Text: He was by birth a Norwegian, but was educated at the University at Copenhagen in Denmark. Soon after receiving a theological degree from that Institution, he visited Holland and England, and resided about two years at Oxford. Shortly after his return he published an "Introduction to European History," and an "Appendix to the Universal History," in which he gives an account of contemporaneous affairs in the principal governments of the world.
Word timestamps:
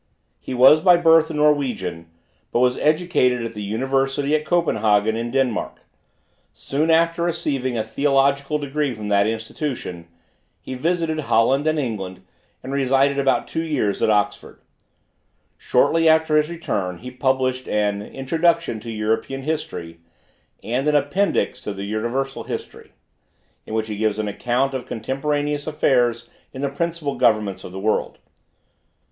He 0.39 0.55
was 0.55 0.81
by 0.81 0.97
birth 0.97 1.29
a 1.29 1.35
Norwegian, 1.35 2.07
but 2.51 2.57
was 2.57 2.75
educated 2.79 3.43
at 3.45 3.53
the 3.53 3.61
University 3.61 4.33
at 4.33 4.45
Copenhagen 4.45 5.15
in 5.15 5.29
Denmark. 5.29 5.81
Soon 6.53 6.89
after 6.89 7.21
receiving 7.21 7.77
a 7.77 7.83
theological 7.83 8.57
degree 8.57 8.95
from 8.95 9.09
that 9.09 9.27
Institution, 9.27 10.07
he 10.59 10.73
visited 10.73 11.19
Holland 11.19 11.67
and 11.67 11.77
England, 11.77 12.23
and 12.63 12.73
resided 12.73 13.19
about 13.19 13.47
two 13.47 13.61
years 13.61 14.01
at 14.01 14.09
Oxford. 14.09 14.59
Shortly 15.55 16.09
after 16.09 16.35
his 16.35 16.49
return 16.49 16.97
he 16.97 17.11
published 17.11 17.67
an 17.67 18.01
"Introduction 18.01 18.79
to 18.79 18.89
European 18.91 19.43
History," 19.43 19.99
and 20.63 20.87
an 20.87 20.95
"Appendix 20.95 21.61
to 21.61 21.73
the 21.73 21.83
Universal 21.85 22.45
History," 22.45 22.93
in 23.67 23.75
which 23.75 23.87
he 23.87 23.97
gives 23.97 24.17
an 24.17 24.27
account 24.27 24.73
of 24.73 24.87
contemporaneous 24.87 25.67
affairs 25.67 26.27
in 26.53 26.63
the 26.63 26.69
principal 26.69 27.13
governments 27.13 27.63
of 27.63 27.71
the 27.71 27.77
world. 27.79 28.17